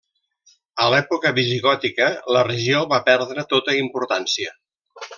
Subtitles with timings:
[0.85, 2.09] A l'època visigòtica
[2.39, 4.61] la regió va perdre tota importància.